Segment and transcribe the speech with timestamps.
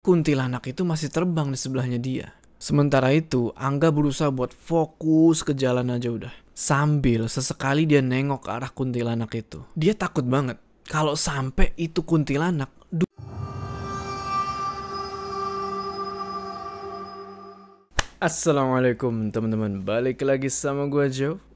[0.00, 2.32] kuntilanak itu masih terbang di sebelahnya dia.
[2.56, 6.32] Sementara itu, Angga berusaha buat fokus ke jalan aja udah.
[6.56, 9.60] Sambil sesekali dia nengok ke arah kuntilanak itu.
[9.76, 10.56] Dia takut banget
[10.88, 12.72] kalau sampai itu kuntilanak
[18.20, 21.49] Assalamualaikum teman-teman, balik lagi sama gue Joe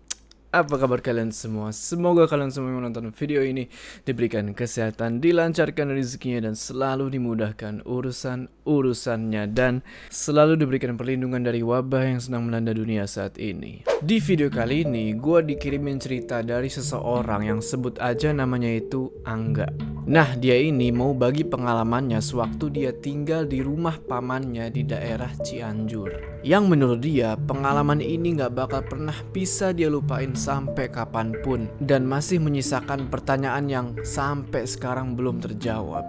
[0.54, 1.74] apa kabar kalian semua?
[1.74, 3.66] Semoga kalian semua yang menonton video ini
[4.06, 9.82] diberikan kesehatan, dilancarkan rezekinya dan selalu dimudahkan urusan-urusannya dan
[10.14, 13.82] selalu diberikan perlindungan dari wabah yang sedang melanda dunia saat ini.
[13.98, 19.66] Di video kali ini, gue dikirimin cerita dari seseorang yang sebut aja namanya itu Angga.
[20.04, 26.44] Nah, dia ini mau bagi pengalamannya sewaktu dia tinggal di rumah pamannya di daerah Cianjur.
[26.44, 32.04] Yang menurut dia, pengalaman ini gak bakal pernah bisa dia lupain sampai kapan pun dan
[32.04, 36.04] masih menyisakan pertanyaan yang sampai sekarang belum terjawab.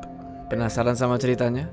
[0.52, 1.71] Penasaran sama ceritanya?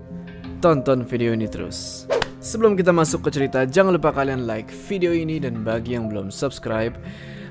[0.62, 2.06] Tonton video ini terus.
[2.38, 6.30] Sebelum kita masuk ke cerita, jangan lupa kalian like video ini dan bagi yang belum
[6.30, 6.94] subscribe,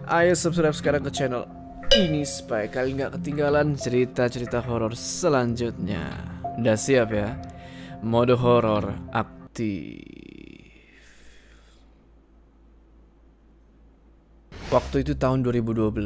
[0.07, 1.43] ayo subscribe sekarang ke channel
[1.91, 6.07] ini supaya kalian gak ketinggalan cerita-cerita horor selanjutnya.
[6.55, 7.35] Udah siap ya?
[7.99, 10.20] Mode horor aktif.
[14.71, 15.99] Waktu itu tahun 2012.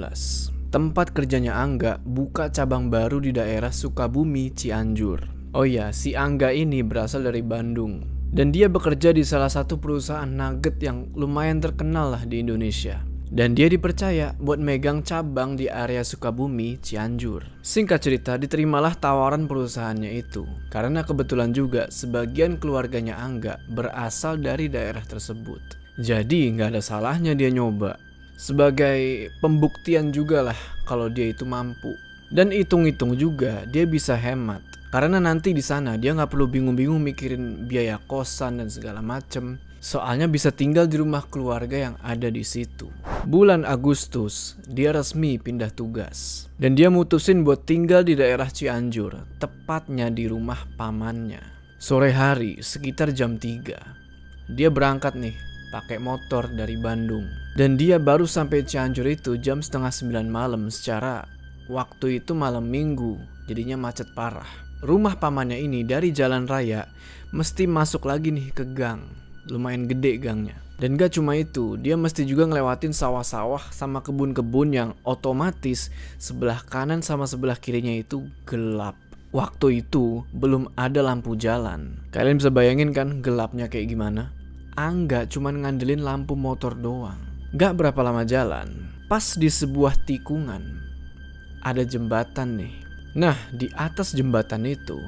[0.73, 5.21] Tempat kerjanya Angga buka cabang baru di daerah Sukabumi, Cianjur.
[5.53, 8.02] Oh ya, si Angga ini berasal dari Bandung.
[8.25, 13.05] Dan dia bekerja di salah satu perusahaan nugget yang lumayan terkenal lah di Indonesia.
[13.30, 17.45] Dan dia dipercaya buat megang cabang di area Sukabumi, Cianjur.
[17.61, 20.41] Singkat cerita, diterimalah tawaran perusahaannya itu.
[20.73, 25.61] Karena kebetulan juga sebagian keluarganya Angga berasal dari daerah tersebut.
[26.02, 28.05] Jadi nggak ada salahnya dia nyoba
[28.36, 31.95] sebagai pembuktian juga lah kalau dia itu mampu.
[32.30, 34.61] Dan hitung-hitung juga dia bisa hemat.
[34.92, 39.59] Karena nanti di sana dia nggak perlu bingung-bingung mikirin biaya kosan dan segala macem.
[39.83, 42.89] Soalnya bisa tinggal di rumah keluarga yang ada di situ.
[43.30, 46.49] Bulan Agustus, dia resmi pindah tugas.
[46.58, 51.43] Dan dia mutusin buat tinggal di daerah Cianjur, tepatnya di rumah pamannya.
[51.77, 54.49] Sore hari, sekitar jam 3.
[54.58, 57.27] Dia berangkat nih pakai motor dari Bandung.
[57.59, 61.27] Dan dia baru sampai Cianjur itu jam setengah sembilan malam secara
[61.67, 63.19] waktu itu malam minggu,
[63.52, 64.47] jadinya macet parah.
[64.80, 66.87] Rumah pamannya ini dari jalan raya
[67.36, 69.03] mesti masuk lagi nih ke gang.
[69.52, 70.55] Lumayan gede gangnya.
[70.75, 75.87] Dan gak cuma itu, dia mesti juga ngelewatin sawah-sawah sama kebun-kebun yang otomatis
[76.19, 78.99] sebelah kanan sama sebelah kirinya itu gelap.
[79.31, 81.99] Waktu itu belum ada lampu jalan.
[82.11, 84.36] Kalian bisa bayangin kan gelapnya kayak gimana?
[84.75, 87.15] Angga cuma ngandelin lampu motor doang.
[87.55, 90.83] Gak berapa lama jalan, pas di sebuah tikungan,
[91.63, 92.75] ada jembatan nih.
[93.15, 94.99] Nah, di atas jembatan itu,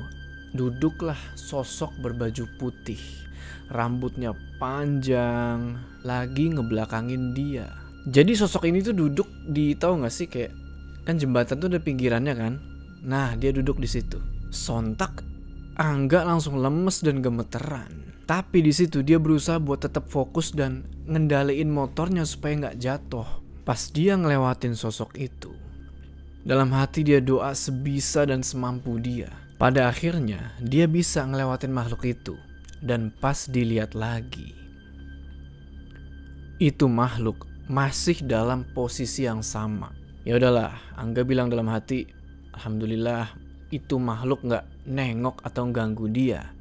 [0.56, 3.04] duduklah sosok berbaju putih.
[3.68, 5.76] Rambutnya panjang,
[6.08, 7.68] lagi ngebelakangin dia.
[8.08, 10.56] Jadi sosok ini tuh duduk di tahu nggak sih kayak
[11.04, 12.54] kan jembatan tuh ada pinggirannya kan?
[13.04, 14.16] Nah, dia duduk di situ.
[14.48, 15.28] Sontak
[15.76, 18.07] Angga langsung lemes dan gemeteran.
[18.28, 23.24] Tapi di situ dia berusaha buat tetap fokus dan ngendaliin motornya supaya nggak jatuh.
[23.64, 25.52] Pas dia ngelewatin sosok itu,
[26.44, 29.32] dalam hati dia doa sebisa dan semampu dia.
[29.56, 32.36] Pada akhirnya dia bisa ngelewatin makhluk itu
[32.84, 34.56] dan pas dilihat lagi,
[36.60, 39.92] itu makhluk masih dalam posisi yang sama.
[40.24, 42.08] Ya udahlah, Angga bilang dalam hati,
[42.56, 43.36] alhamdulillah
[43.72, 46.56] itu makhluk nggak nengok atau ganggu dia.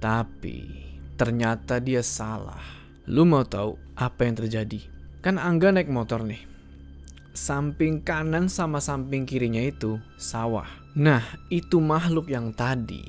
[0.00, 0.89] Tapi
[1.20, 2.64] Ternyata dia salah.
[3.04, 4.80] Lu mau tahu apa yang terjadi?
[5.20, 6.48] Kan Angga naik motor nih.
[7.36, 10.64] Samping kanan sama samping kirinya itu sawah.
[10.96, 11.20] Nah,
[11.52, 13.04] itu makhluk yang tadi.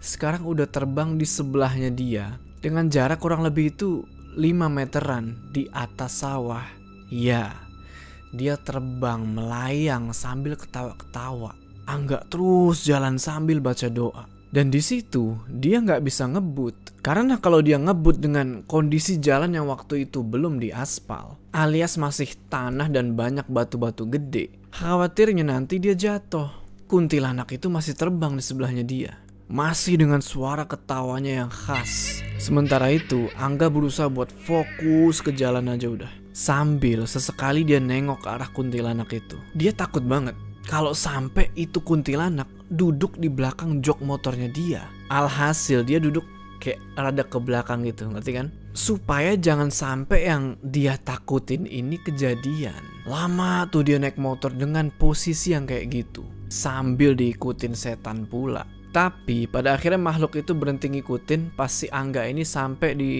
[0.00, 4.08] Sekarang udah terbang di sebelahnya dia dengan jarak kurang lebih itu
[4.40, 4.40] 5
[4.72, 6.64] meteran di atas sawah.
[7.12, 7.52] Ya,
[8.32, 11.52] dia terbang melayang sambil ketawa-ketawa.
[11.84, 14.39] Angga terus jalan sambil baca doa.
[14.50, 19.70] Dan di situ dia nggak bisa ngebut karena kalau dia ngebut dengan kondisi jalan yang
[19.70, 26.50] waktu itu belum diaspal, alias masih tanah dan banyak batu-batu gede, khawatirnya nanti dia jatuh.
[26.90, 29.14] Kuntilanak itu masih terbang di sebelahnya dia.
[29.46, 32.22] Masih dengan suara ketawanya yang khas.
[32.38, 36.10] Sementara itu, Angga berusaha buat fokus ke jalan aja udah.
[36.34, 39.38] Sambil sesekali dia nengok ke arah kuntilanak itu.
[39.54, 40.34] Dia takut banget
[40.66, 44.82] kalau sampai itu kuntilanak duduk di belakang jok motornya dia.
[45.10, 46.22] Alhasil dia duduk
[46.62, 48.46] kayak rada ke belakang gitu, ngerti kan?
[48.70, 52.78] Supaya jangan sampai yang dia takutin ini kejadian.
[53.04, 56.22] Lama tuh dia naik motor dengan posisi yang kayak gitu.
[56.46, 58.62] Sambil diikutin setan pula.
[58.90, 63.10] Tapi pada akhirnya makhluk itu berhenti ngikutin pas si Angga ini sampai di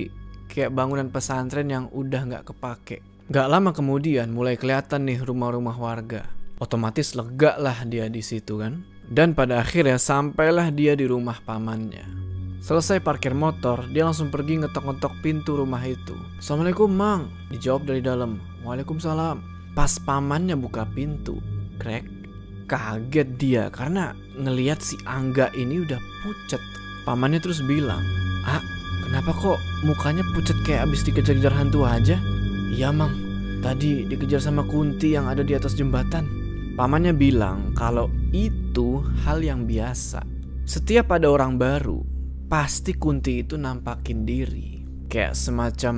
[0.51, 3.07] kayak bangunan pesantren yang udah nggak kepake.
[3.31, 6.27] Gak lama kemudian mulai kelihatan nih rumah-rumah warga.
[6.59, 8.83] Otomatis lega lah dia di situ kan.
[9.11, 12.07] Dan pada akhirnya sampailah dia di rumah pamannya.
[12.63, 16.15] Selesai parkir motor, dia langsung pergi ngetok-ngetok pintu rumah itu.
[16.39, 17.27] Assalamualaikum, Mang.
[17.51, 18.39] Dijawab dari dalam.
[18.63, 19.43] Waalaikumsalam.
[19.75, 21.43] Pas pamannya buka pintu,
[21.83, 22.07] krek,
[22.71, 26.63] kaget dia karena ngeliat si Angga ini udah pucet.
[27.03, 28.03] Pamannya terus bilang,
[28.47, 28.63] Ah,
[29.09, 32.15] kenapa kok mukanya pucet kayak abis dikejar-kejar hantu aja?
[32.71, 33.11] Iya, Mang.
[33.59, 36.29] Tadi dikejar sama Kunti yang ada di atas jembatan.
[36.79, 38.60] Pamannya bilang kalau itu
[39.27, 40.23] hal yang biasa.
[40.63, 42.07] Setiap ada orang baru,
[42.47, 44.87] pasti Kunti itu nampakin diri.
[45.11, 45.95] Kayak semacam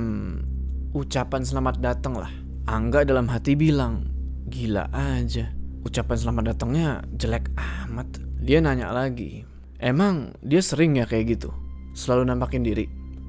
[0.97, 2.33] ucapan selamat datang lah.
[2.65, 4.09] Angga dalam hati bilang,
[4.49, 5.53] gila aja.
[5.85, 7.53] Ucapan selamat datangnya jelek
[7.85, 8.09] amat.
[8.41, 9.45] Dia nanya lagi,
[9.77, 11.53] emang dia sering ya kayak gitu?
[11.93, 12.85] Selalu nampakin diri?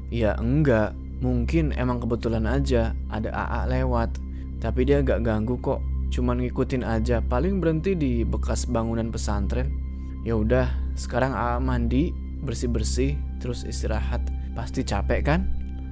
[0.08, 4.16] Ya enggak, mungkin emang kebetulan aja ada AA lewat.
[4.64, 7.18] Tapi dia gak ganggu kok, cuman ngikutin aja.
[7.18, 9.74] Paling berhenti di bekas bangunan pesantren.
[10.22, 12.14] Ya udah, sekarang AA mandi,
[12.46, 14.22] bersih-bersih, terus istirahat.
[14.54, 15.40] Pasti capek kan?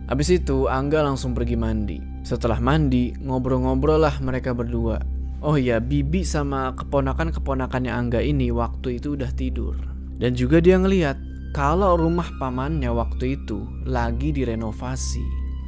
[0.07, 1.99] Abis itu Angga langsung pergi mandi.
[2.23, 5.03] Setelah mandi, ngobrol-ngobrol lah mereka berdua.
[5.43, 9.75] Oh iya, Bibi sama keponakan-keponakannya Angga ini waktu itu udah tidur.
[10.23, 11.19] Dan juga dia ngeliat
[11.51, 15.21] kalau rumah pamannya waktu itu lagi direnovasi.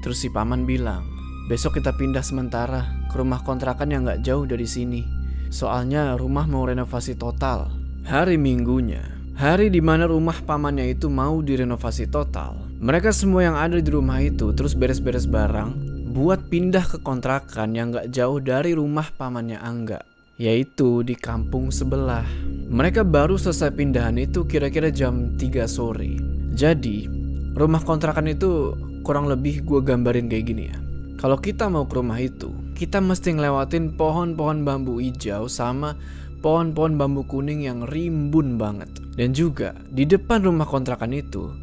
[0.06, 1.02] Terus si paman bilang,
[1.50, 5.06] besok kita pindah sementara ke rumah kontrakan yang gak jauh dari sini.
[5.54, 7.70] Soalnya rumah mau renovasi total.
[8.02, 9.06] Hari minggunya,
[9.38, 12.58] hari di mana rumah pamannya itu mau direnovasi total.
[12.82, 17.94] Mereka semua yang ada di rumah itu terus beres-beres barang buat pindah ke kontrakan yang
[17.94, 20.02] gak jauh dari rumah pamannya Angga,
[20.34, 22.26] yaitu di kampung sebelah.
[22.66, 26.18] Mereka baru selesai pindahan itu kira-kira jam 3 sore.
[26.50, 27.06] Jadi,
[27.54, 28.74] rumah kontrakan itu
[29.06, 30.78] kurang lebih gue gambarin kayak gini ya.
[31.18, 35.94] Kalau kita mau ke rumah itu, kita mesti ngelewatin pohon-pohon bambu hijau sama
[36.42, 38.90] pohon-pohon bambu kuning yang rimbun banget.
[39.14, 41.54] Dan juga di depan rumah kontrakan itu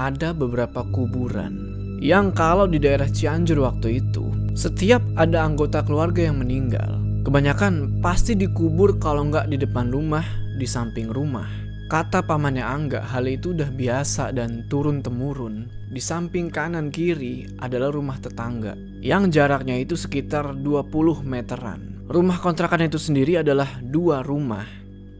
[0.00, 6.38] ada beberapa kuburan yang kalau di daerah Cianjur waktu itu, setiap ada anggota keluarga yang
[6.38, 10.22] meninggal, kebanyakan pasti dikubur kalau nggak di depan rumah,
[10.56, 11.67] di samping rumah.
[11.88, 15.72] Kata pamannya Angga, hal itu udah biasa dan turun-temurun.
[15.88, 22.04] Di samping kanan kiri adalah rumah tetangga, yang jaraknya itu sekitar 20 meteran.
[22.12, 24.68] Rumah kontrakan itu sendiri adalah dua rumah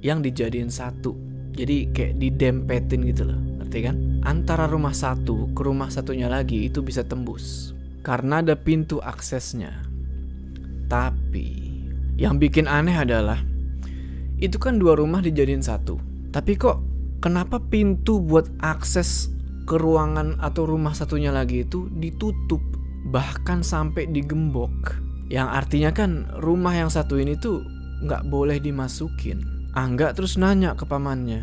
[0.04, 1.16] yang dijadiin satu.
[1.56, 3.96] Jadi kayak didempetin gitu loh, ngerti kan?
[4.28, 7.72] antara rumah satu ke rumah satunya lagi itu bisa tembus
[8.04, 9.72] karena ada pintu aksesnya.
[10.88, 11.48] Tapi
[12.20, 13.40] yang bikin aneh adalah
[14.36, 16.07] itu kan dua rumah dijadiin satu.
[16.38, 16.78] Tapi kok
[17.18, 19.34] kenapa pintu buat akses
[19.66, 22.62] ke ruangan atau rumah satunya lagi itu ditutup
[23.10, 25.02] bahkan sampai digembok?
[25.34, 27.66] Yang artinya kan rumah yang satu ini tuh
[28.06, 29.42] nggak boleh dimasukin.
[29.74, 31.42] Angga terus nanya ke pamannya,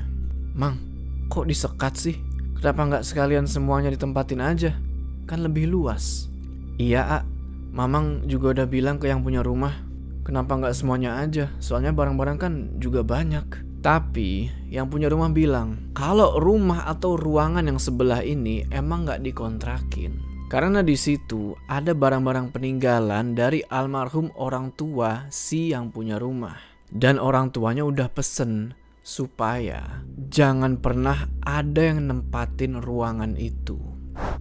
[0.56, 0.80] Mang,
[1.27, 2.15] kok disekat sih?
[2.56, 4.80] Kenapa nggak sekalian semuanya ditempatin aja?
[5.27, 6.31] Kan lebih luas.
[6.80, 7.27] Iya, A.
[7.75, 9.75] Mamang juga udah bilang ke yang punya rumah.
[10.24, 11.51] Kenapa nggak semuanya aja?
[11.59, 13.64] Soalnya barang-barang kan juga banyak.
[13.86, 20.18] Tapi yang punya rumah bilang kalau rumah atau ruangan yang sebelah ini emang nggak dikontrakin.
[20.50, 26.58] Karena di situ ada barang-barang peninggalan dari almarhum orang tua si yang punya rumah.
[26.89, 28.74] Dan orang tuanya udah pesen
[29.06, 30.01] supaya
[30.34, 33.77] jangan pernah ada yang nempatin ruangan itu.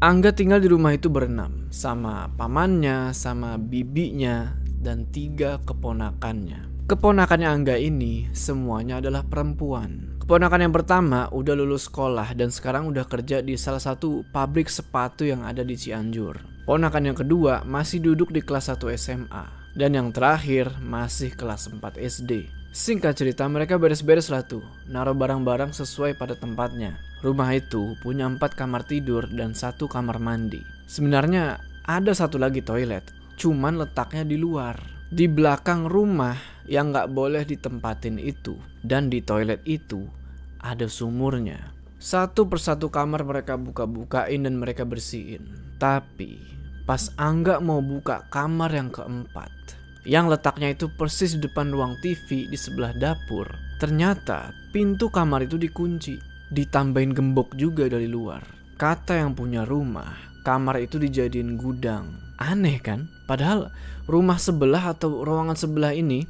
[0.01, 6.74] Angga tinggal di rumah itu berenam sama pamannya, sama bibinya, dan tiga keponakannya.
[6.85, 10.21] Keponakannya Angga ini semuanya adalah perempuan.
[10.21, 15.25] Keponakan yang pertama udah lulus sekolah dan sekarang udah kerja di salah satu pabrik sepatu
[15.25, 16.45] yang ada di Cianjur.
[16.69, 19.45] Ponakan yang kedua masih duduk di kelas 1 SMA.
[19.73, 22.53] Dan yang terakhir masih kelas 4 SD.
[22.77, 27.01] Singkat cerita mereka beres-beres lah tuh, naruh barang-barang sesuai pada tempatnya.
[27.25, 30.61] Rumah itu punya empat kamar tidur dan satu kamar mandi.
[30.85, 33.09] Sebenarnya ada satu lagi toilet,
[33.41, 34.94] cuman letaknya di luar.
[35.15, 36.35] Di belakang rumah
[36.67, 38.59] yang nggak boleh ditempatin itu.
[38.83, 40.11] Dan di toilet itu
[40.59, 41.71] ada sumurnya.
[42.03, 45.47] Satu persatu kamar mereka buka-bukain dan mereka bersihin.
[45.79, 46.43] Tapi
[46.83, 49.55] pas Angga mau buka kamar yang keempat,
[50.03, 53.47] yang letaknya itu persis di depan ruang TV di sebelah dapur.
[53.79, 56.19] Ternyata pintu kamar itu dikunci,
[56.51, 58.43] ditambahin gembok juga dari luar.
[58.75, 60.11] Kata yang punya rumah,
[60.43, 62.24] kamar itu dijadiin gudang.
[62.53, 63.09] Aneh kan?
[63.25, 63.73] Padahal
[64.05, 66.29] rumah sebelah atau ruangan sebelah ini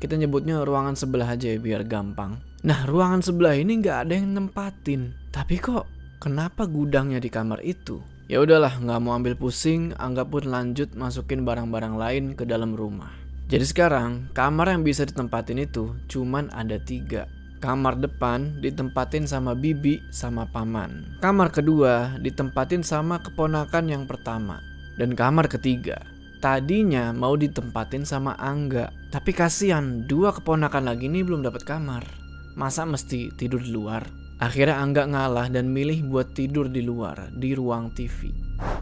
[0.00, 2.40] kita nyebutnya ruangan sebelah aja ya biar gampang.
[2.64, 5.12] Nah ruangan sebelah ini nggak ada yang nempatin.
[5.28, 5.84] Tapi kok
[6.16, 8.00] kenapa gudangnya di kamar itu?
[8.30, 13.10] Ya udahlah, nggak mau ambil pusing, Angga pun lanjut masukin barang-barang lain ke dalam rumah.
[13.50, 17.26] Jadi sekarang, kamar yang bisa ditempatin itu cuman ada tiga.
[17.58, 21.18] Kamar depan ditempatin sama bibi sama paman.
[21.18, 24.62] Kamar kedua ditempatin sama keponakan yang pertama.
[25.00, 25.96] Dan kamar ketiga,
[26.44, 28.92] tadinya mau ditempatin sama Angga.
[29.08, 32.04] Tapi kasihan, dua keponakan lagi ini belum dapat kamar.
[32.52, 34.04] Masa mesti tidur di luar?
[34.44, 38.28] Akhirnya Angga ngalah dan milih buat tidur di luar, di ruang TV.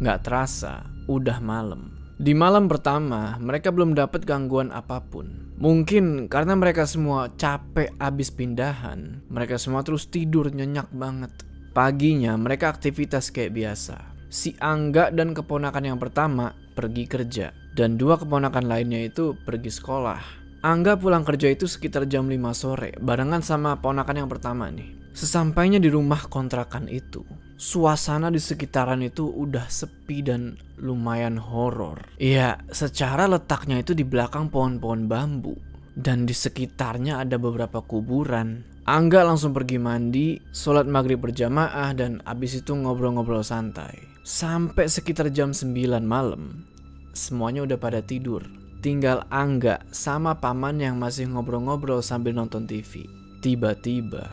[0.03, 1.95] Nggak terasa, udah malam.
[2.19, 5.55] Di malam pertama, mereka belum dapat gangguan apa pun.
[5.55, 11.31] Mungkin karena mereka semua capek abis pindahan, mereka semua terus tidur nyenyak banget.
[11.71, 14.18] Paginya mereka aktivitas kayak biasa.
[14.29, 20.21] Si Angga dan keponakan yang pertama pergi kerja, dan dua keponakan lainnya itu pergi sekolah.
[20.61, 24.91] Angga pulang kerja itu sekitar jam 5 sore, barengan sama ponakan yang pertama nih.
[25.17, 27.27] Sesampainya di rumah kontrakan itu,
[27.59, 32.07] suasana di sekitaran itu udah sepi dan lumayan horor.
[32.23, 35.55] Iya, secara letaknya itu di belakang pohon-pohon bambu
[35.99, 38.63] dan di sekitarnya ada beberapa kuburan.
[38.89, 44.08] Angga langsung pergi mandi, sholat maghrib berjamaah dan abis itu ngobrol-ngobrol santai.
[44.29, 46.69] Sampai sekitar jam 9 malam,
[47.17, 48.45] semuanya udah pada tidur.
[48.85, 53.09] Tinggal Angga sama paman yang masih ngobrol-ngobrol sambil nonton TV.
[53.41, 54.29] Tiba-tiba,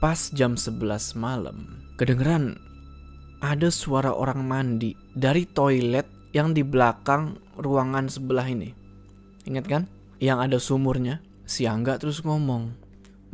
[0.00, 2.56] pas jam 11 malam, kedengeran
[3.44, 8.72] ada suara orang mandi dari toilet yang di belakang ruangan sebelah ini.
[9.44, 9.82] Ingat kan?
[10.16, 11.20] Yang ada sumurnya.
[11.44, 12.72] Si Angga terus ngomong,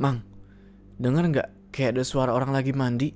[0.03, 0.27] Mang,
[0.99, 3.15] denger nggak kayak ada suara orang lagi mandi?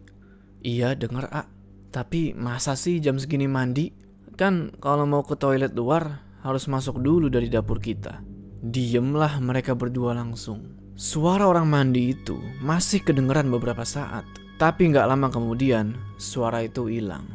[0.63, 1.54] Iya denger ah.
[1.95, 3.95] Tapi masa sih jam segini mandi?
[4.35, 8.19] Kan kalau mau ke toilet luar harus masuk dulu dari dapur kita.
[8.67, 10.75] Diemlah mereka berdua langsung.
[10.99, 14.27] Suara orang mandi itu masih kedengeran beberapa saat.
[14.59, 17.27] Tapi nggak lama kemudian, suara itu hilang.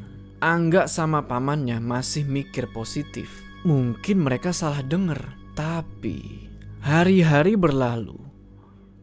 [0.43, 3.31] Angga sama pamannya masih mikir positif.
[3.63, 5.19] Mungkin mereka salah denger.
[5.55, 6.47] Tapi,
[6.79, 8.15] hari-hari berlalu.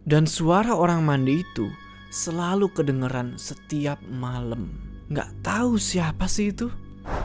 [0.04, 1.68] Dan suara orang mandi itu
[2.08, 4.95] selalu kedengeran setiap malam.
[5.06, 6.66] Nggak tahu siapa sih itu.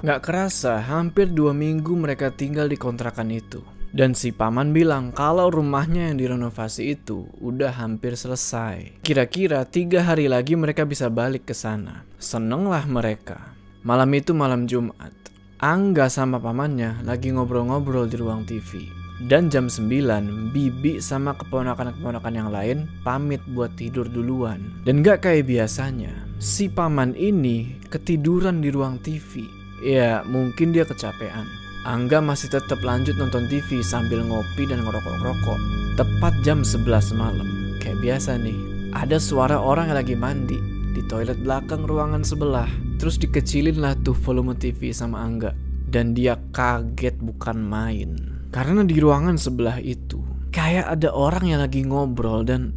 [0.05, 3.65] Nggak kerasa, hampir dua minggu mereka tinggal di kontrakan itu.
[3.91, 9.03] Dan si paman bilang kalau rumahnya yang direnovasi itu udah hampir selesai.
[9.03, 12.07] Kira-kira tiga hari lagi mereka bisa balik ke sana.
[12.15, 13.51] Senenglah mereka.
[13.83, 15.11] Malam itu malam Jumat.
[15.59, 19.00] Angga sama pamannya lagi ngobrol-ngobrol di ruang TV.
[19.29, 24.81] Dan jam 9, Bibi sama keponakan-keponakan yang lain pamit buat tidur duluan.
[24.81, 26.09] Dan gak kayak biasanya,
[26.41, 29.45] si paman ini ketiduran di ruang TV.
[29.85, 31.45] Ya, mungkin dia kecapean.
[31.85, 35.59] Angga masih tetap lanjut nonton TV sambil ngopi dan ngerokok-rokok.
[35.97, 38.57] Tepat jam 11 malam, kayak biasa nih,
[38.93, 40.57] ada suara orang yang lagi mandi
[40.93, 42.69] di toilet belakang ruangan sebelah.
[43.01, 45.57] Terus dikecilin lah tuh volume TV sama Angga.
[45.91, 48.30] Dan dia kaget bukan main.
[48.51, 50.20] Karena di ruangan sebelah itu,
[50.51, 52.75] kayak ada orang yang lagi ngobrol dan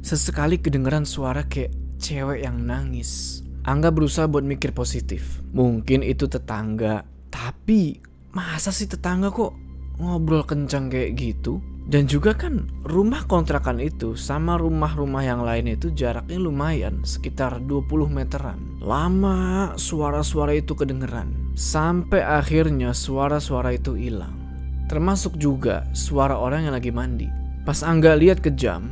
[0.00, 3.44] sesekali kedengeran suara kayak cewek yang nangis.
[3.68, 5.44] Angga berusaha buat mikir positif.
[5.52, 8.00] Mungkin itu tetangga, tapi
[8.32, 9.52] masa sih tetangga kok
[10.00, 11.60] ngobrol kencang kayak gitu?
[11.90, 18.08] Dan juga kan rumah kontrakan itu sama rumah-rumah yang lain itu jaraknya lumayan, sekitar 20
[18.08, 18.80] meteran.
[18.80, 24.39] Lama suara-suara itu kedengeran, sampai akhirnya suara-suara itu hilang.
[24.90, 27.30] Termasuk juga suara orang yang lagi mandi.
[27.62, 28.90] Pas Angga lihat ke jam,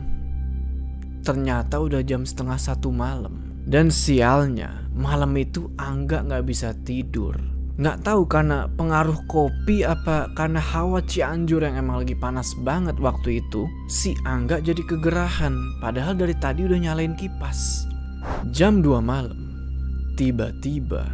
[1.27, 3.51] ternyata udah jam setengah satu malam.
[3.67, 7.35] Dan sialnya, malam itu Angga nggak bisa tidur
[7.79, 13.39] nggak tahu karena pengaruh kopi apa karena hawa Cianjur yang emang lagi panas banget waktu
[13.39, 17.87] itu si Angga jadi kegerahan padahal dari tadi udah nyalain kipas
[18.51, 19.39] jam 2 malam
[20.19, 21.07] tiba-tiba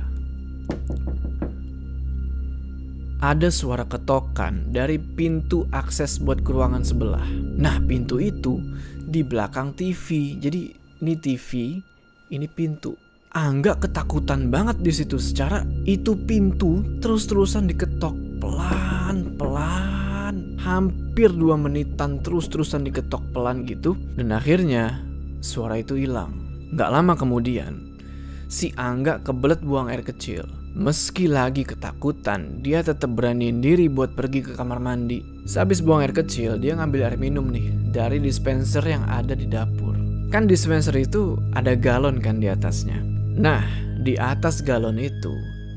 [3.24, 7.24] ada suara ketokan dari pintu akses buat ke ruangan sebelah.
[7.56, 8.60] Nah pintu itu
[9.00, 10.68] di belakang TV jadi
[11.00, 11.80] ini TV
[12.28, 12.92] ini pintu.
[13.32, 15.16] Angga ketakutan banget di situ.
[15.16, 18.12] Secara itu pintu terus-terusan diketok.
[18.44, 19.96] Pelan-pelan
[20.60, 23.96] hampir dua menitan terus-terusan diketok pelan gitu.
[24.20, 25.00] Dan akhirnya
[25.40, 26.36] suara itu hilang.
[26.76, 27.96] Gak lama kemudian
[28.52, 30.63] si Angga kebelet buang air kecil.
[30.74, 35.22] Meski lagi ketakutan, dia tetap beraniin diri buat pergi ke kamar mandi.
[35.46, 39.94] Sehabis buang air kecil, dia ngambil air minum nih dari dispenser yang ada di dapur.
[40.34, 42.98] Kan dispenser itu ada galon kan di atasnya.
[43.38, 43.62] Nah,
[44.02, 45.30] di atas galon itu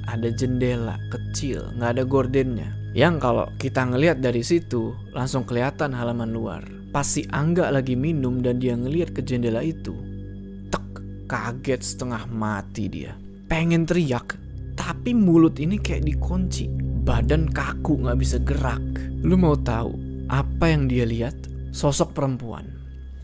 [0.09, 2.73] ada jendela kecil, nggak ada gordennya.
[2.97, 6.65] Yang kalau kita ngelihat dari situ langsung kelihatan halaman luar.
[6.89, 9.93] Pas si Angga lagi minum dan dia ngeliat ke jendela itu,
[10.73, 13.13] tek, kaget setengah mati dia.
[13.45, 14.46] Pengen teriak,
[14.77, 16.69] tapi mulut ini kayak dikunci.
[17.03, 18.83] Badan kaku gak bisa gerak.
[19.25, 19.97] Lu mau tahu
[20.29, 21.35] apa yang dia lihat?
[21.73, 22.69] Sosok perempuan.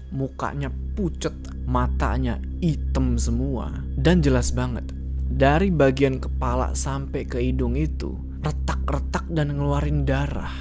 [0.10, 1.33] Mukanya pucet,
[1.69, 3.69] matanya hitam semua.
[3.93, 4.89] Dan jelas banget,
[5.29, 10.51] dari bagian kepala sampai ke hidung itu retak-retak dan ngeluarin darah.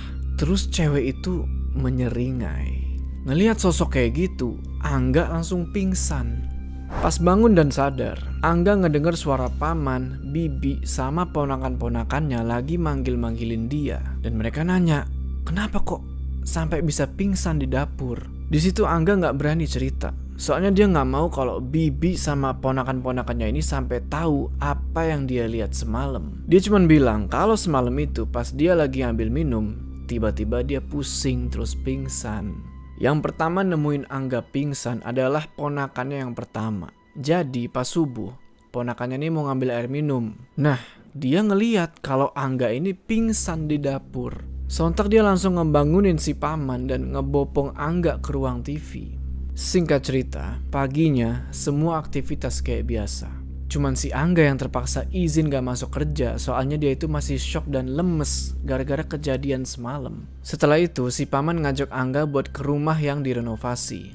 [0.41, 1.45] Terus cewek itu
[1.77, 2.81] menyeringai.
[3.29, 6.52] Ngelihat sosok kayak gitu, Angga langsung pingsan.
[7.01, 14.03] Pas bangun dan sadar, Angga ngedenger suara paman, bibi, sama ponakan-ponakannya lagi manggil-manggilin dia.
[14.19, 15.07] Dan mereka nanya,
[15.47, 16.03] kenapa kok
[16.43, 18.19] sampai bisa pingsan di dapur?
[18.51, 20.11] Di situ Angga nggak berani cerita.
[20.35, 25.71] Soalnya dia nggak mau kalau bibi sama ponakan-ponakannya ini sampai tahu apa yang dia lihat
[25.71, 26.43] semalam.
[26.51, 29.79] Dia cuma bilang kalau semalam itu pas dia lagi ambil minum,
[30.11, 32.72] tiba-tiba dia pusing terus pingsan.
[33.03, 36.87] Yang pertama nemuin Angga pingsan adalah ponakannya yang pertama.
[37.19, 38.31] Jadi pas subuh,
[38.71, 40.31] ponakannya ini mau ngambil air minum.
[40.55, 40.79] Nah,
[41.11, 44.47] dia ngeliat kalau Angga ini pingsan di dapur.
[44.71, 49.19] Sontak dia langsung ngebangunin si paman dan ngebopong Angga ke ruang TV.
[49.51, 53.42] Singkat cerita, paginya semua aktivitas kayak biasa.
[53.73, 57.97] Cuman si Angga yang terpaksa izin gak masuk kerja soalnya dia itu masih shock dan
[57.97, 60.29] lemes gara-gara kejadian semalam.
[60.45, 64.13] Setelah itu si paman ngajak Angga buat ke rumah yang direnovasi.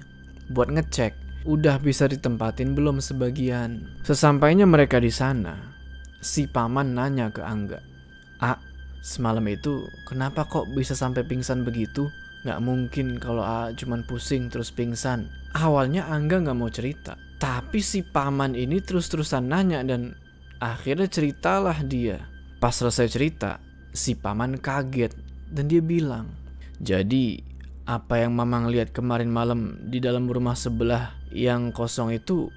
[0.53, 1.17] Buat ngecek,
[1.49, 3.97] udah bisa ditempatin belum sebagian.
[4.05, 5.73] Sesampainya mereka di sana,
[6.21, 7.81] si paman nanya ke Angga.
[8.37, 8.61] A,
[9.01, 12.05] semalam itu kenapa kok bisa sampai pingsan begitu?
[12.45, 15.31] Gak mungkin kalau A cuman pusing terus pingsan.
[15.57, 17.17] Awalnya Angga gak mau cerita.
[17.37, 20.17] Tapi si paman ini terus-terusan nanya dan
[20.57, 22.25] akhirnya ceritalah dia.
[22.57, 23.61] Pas selesai cerita,
[23.93, 25.13] si paman kaget
[25.53, 26.33] dan dia bilang,
[26.81, 27.37] "Jadi,
[27.85, 32.49] apa yang Mamang lihat kemarin malam di dalam rumah sebelah yang kosong itu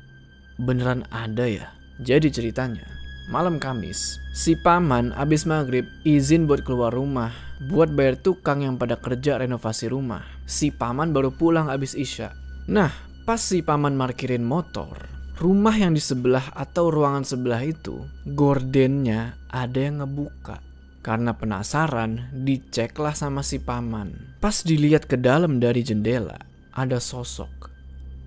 [0.57, 1.69] beneran ada ya?"
[2.01, 2.89] Jadi ceritanya,
[3.29, 8.97] malam Kamis, si paman abis maghrib izin buat keluar rumah buat bayar tukang yang pada
[8.97, 10.25] kerja renovasi rumah.
[10.49, 12.33] Si paman baru pulang abis isya.
[12.71, 15.07] Nah, Pas si paman markirin motor,
[15.39, 20.59] rumah yang di sebelah atau ruangan sebelah itu, gordennya ada yang ngebuka.
[20.99, 24.35] Karena penasaran, diceklah sama si paman.
[24.43, 26.43] Pas dilihat ke dalam dari jendela,
[26.75, 27.71] ada sosok.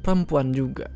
[0.06, 0.88] Perempuan juga,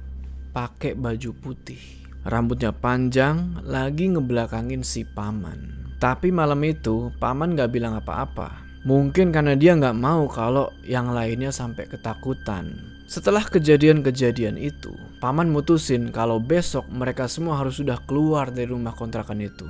[0.56, 1.82] pakai baju putih.
[2.24, 5.87] Rambutnya panjang, lagi ngebelakangin si paman.
[5.98, 8.68] Tapi malam itu, paman gak bilang apa-apa.
[8.88, 12.72] Mungkin karena dia nggak mau kalau yang lainnya sampai ketakutan.
[13.04, 19.44] Setelah kejadian-kejadian itu, paman mutusin kalau besok mereka semua harus sudah keluar dari rumah kontrakan
[19.44, 19.68] itu.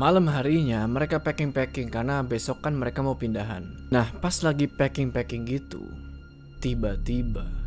[0.00, 3.62] Malam harinya mereka packing-packing karena besok kan mereka mau pindahan.
[3.94, 5.82] Nah, pas lagi packing-packing gitu,
[6.58, 7.66] tiba-tiba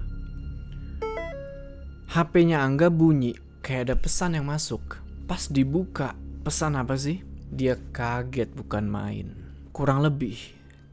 [2.09, 4.97] HP-nya Angga bunyi kayak ada pesan yang masuk.
[5.29, 7.28] Pas dibuka, pesan apa sih?
[7.49, 9.33] Dia kaget bukan main.
[9.73, 10.37] Kurang lebih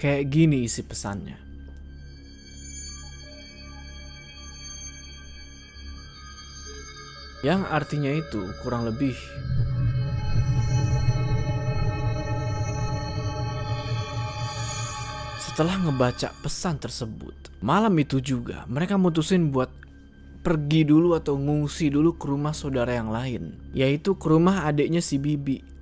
[0.00, 1.36] kayak gini isi pesannya.
[7.44, 9.14] Yang artinya itu kurang lebih
[15.56, 17.32] Setelah ngebaca pesan tersebut,
[17.64, 19.72] malam itu juga mereka mutusin buat
[20.44, 25.16] pergi dulu atau ngungsi dulu ke rumah saudara yang lain, yaitu ke rumah adiknya si
[25.16, 25.75] Bibi.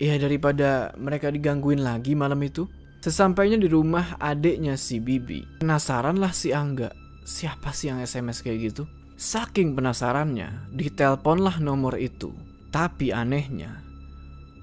[0.00, 2.66] Ya daripada mereka digangguin lagi malam itu,
[3.02, 6.90] sesampainya di rumah adiknya si Bibi, penasaran lah si Angga,
[7.22, 8.84] siapa sih yang SMS kayak gitu?
[9.14, 12.34] Saking penasarannya, diteleponlah nomor itu.
[12.72, 13.84] Tapi anehnya,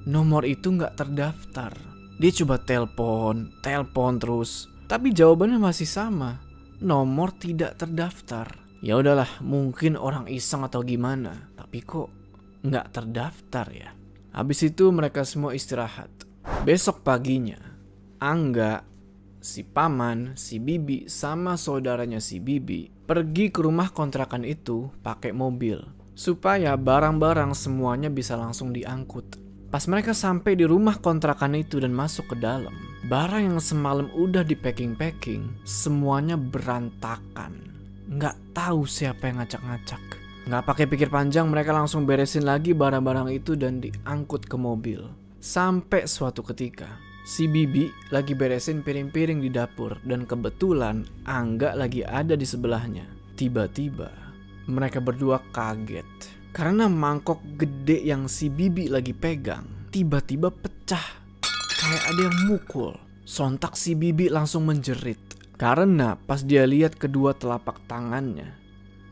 [0.04, 1.72] nomor itu nggak terdaftar.
[2.20, 6.42] Dia coba telepon, telepon terus, tapi jawabannya masih sama.
[6.82, 8.50] Nomor tidak terdaftar.
[8.82, 11.52] Ya udahlah, mungkin orang iseng atau gimana.
[11.54, 12.10] Tapi kok
[12.66, 13.90] nggak terdaftar ya?
[14.34, 16.10] Habis itu mereka semua istirahat.
[16.66, 17.58] Besok paginya,
[18.20, 18.84] Angga,
[19.40, 25.82] si paman, si bibi, sama saudaranya si bibi pergi ke rumah kontrakan itu pakai mobil
[26.20, 29.40] supaya barang-barang semuanya bisa langsung diangkut.
[29.72, 32.74] Pas mereka sampai di rumah kontrakan itu dan masuk ke dalam,
[33.08, 37.72] barang yang semalam udah di packing-packing, semuanya berantakan.
[38.12, 40.29] Nggak tahu siapa yang ngacak-ngacak.
[40.48, 45.04] Nggak pakai pikir panjang, mereka langsung beresin lagi barang-barang itu dan diangkut ke mobil.
[45.40, 52.34] Sampai suatu ketika, Si Bibi lagi beresin piring-piring di dapur dan kebetulan Angga lagi ada
[52.34, 53.06] di sebelahnya.
[53.38, 54.10] Tiba-tiba
[54.66, 56.10] mereka berdua kaget
[56.50, 61.06] karena mangkok gede yang si Bibi lagi pegang tiba-tiba pecah
[61.78, 62.98] kayak ada yang mukul.
[63.30, 65.22] Sontak si Bibi langsung menjerit
[65.54, 68.58] Karena pas dia lihat kedua telapak tangannya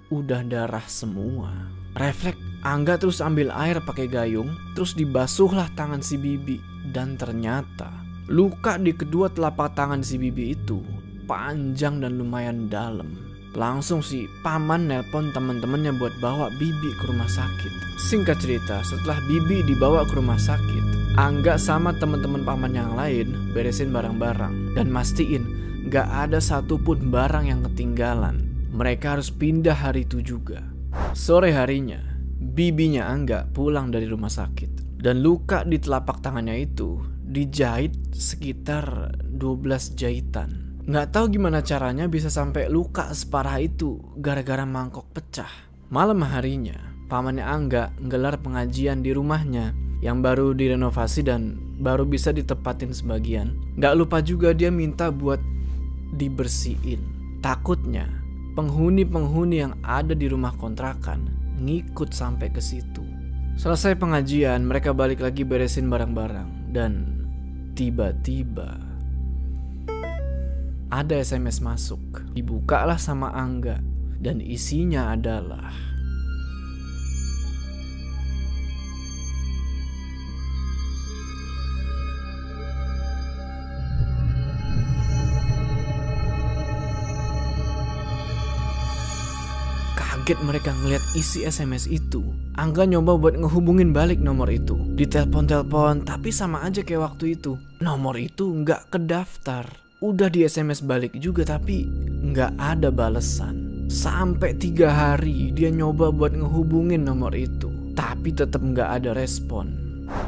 [0.09, 1.51] udah darah semua.
[1.97, 7.87] Refleks Angga terus ambil air pakai gayung, terus dibasuhlah tangan si Bibi dan ternyata
[8.27, 10.83] luka di kedua telapak tangan si Bibi itu
[11.29, 13.07] panjang dan lumayan dalam.
[13.55, 17.73] Langsung si paman nelpon teman-temannya buat bawa Bibi ke rumah sakit.
[17.97, 23.89] Singkat cerita, setelah Bibi dibawa ke rumah sakit, Angga sama teman-teman paman yang lain beresin
[23.89, 25.49] barang-barang dan mastiin
[25.89, 28.46] gak ada satupun barang yang ketinggalan.
[28.77, 30.61] Mereka harus pindah hari itu juga.
[31.17, 31.97] Sore harinya,
[32.37, 39.97] bibinya Angga pulang dari rumah sakit dan luka di telapak tangannya itu dijahit sekitar 12
[39.97, 40.77] jahitan.
[40.85, 45.49] Nggak tahu gimana caranya bisa sampai luka separah itu gara-gara mangkok pecah.
[45.89, 46.77] Malam harinya,
[47.09, 49.73] pamannya Angga nggelar pengajian di rumahnya
[50.05, 53.57] yang baru direnovasi dan baru bisa ditepatin sebagian.
[53.81, 55.41] Nggak lupa juga dia minta buat
[56.13, 57.01] dibersihin.
[57.41, 58.26] Takutnya
[58.57, 61.29] penghuni-penghuni yang ada di rumah kontrakan
[61.61, 63.05] ngikut sampai ke situ.
[63.53, 67.21] Selesai pengajian, mereka balik lagi beresin barang-barang dan
[67.77, 68.81] tiba-tiba
[70.89, 72.01] ada SMS masuk.
[72.33, 73.77] Dibukalah sama Angga
[74.17, 75.69] dan isinya adalah
[90.27, 92.19] Kaget mereka ngeliat isi SMS itu.
[92.59, 94.75] Angga nyoba buat ngehubungin balik nomor itu.
[94.75, 97.55] Ditelepon-telepon, tapi sama aja kayak waktu itu.
[97.79, 99.63] Nomor itu nggak kedaftar.
[100.03, 101.87] Udah di SMS balik juga tapi
[102.27, 103.87] nggak ada balesan.
[103.87, 107.71] Sampai tiga hari dia nyoba buat ngehubungin nomor itu.
[107.95, 109.71] Tapi tetap nggak ada respon.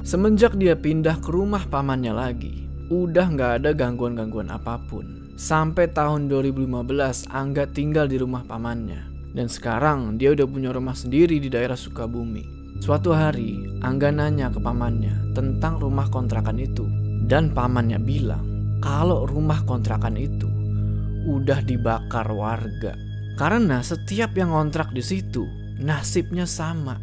[0.07, 5.35] Semenjak dia pindah ke rumah pamannya lagi, udah nggak ada gangguan-gangguan apa pun.
[5.35, 9.08] Sampai tahun 2015 Angga tinggal di rumah pamannya.
[9.33, 12.41] Dan sekarang dia udah punya rumah sendiri di daerah Sukabumi.
[12.79, 16.87] Suatu hari, Angga nanya ke pamannya tentang rumah kontrakan itu.
[17.29, 18.45] Dan pamannya bilang,
[18.79, 20.49] kalau rumah kontrakan itu
[21.27, 22.95] udah dibakar warga.
[23.35, 25.43] Karena setiap yang ngontrak di situ
[25.79, 26.99] nasibnya sama,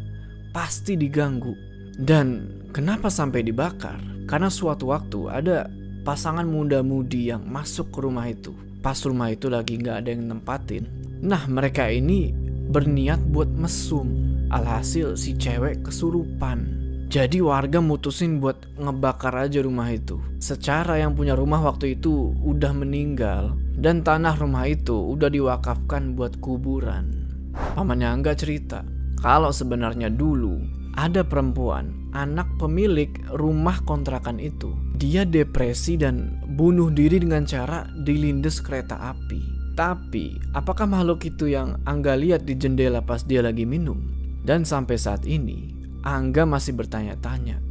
[0.53, 1.53] pasti diganggu.
[1.97, 3.97] Dan kenapa sampai dibakar?
[4.29, 5.57] Karena suatu waktu ada
[6.05, 8.53] pasangan muda-mudi yang masuk ke rumah itu.
[8.85, 10.85] Pas rumah itu lagi nggak ada yang nempatin.
[11.21, 12.33] Nah mereka ini
[12.69, 14.27] berniat buat mesum.
[14.47, 16.77] Alhasil si cewek kesurupan.
[17.07, 20.19] Jadi warga mutusin buat ngebakar aja rumah itu.
[20.43, 26.35] Secara yang punya rumah waktu itu udah meninggal dan tanah rumah itu udah diwakafkan buat
[26.43, 27.27] kuburan.
[27.75, 28.83] Pamannya Angga cerita
[29.23, 30.59] kalau sebenarnya dulu
[30.97, 34.73] ada perempuan, anak pemilik rumah kontrakan itu.
[34.97, 39.56] Dia depresi dan bunuh diri dengan cara dilindes kereta api.
[39.77, 44.01] Tapi, apakah makhluk itu yang Angga lihat di jendela pas dia lagi minum?
[44.41, 45.69] Dan sampai saat ini,
[46.01, 47.61] Angga masih bertanya-tanya,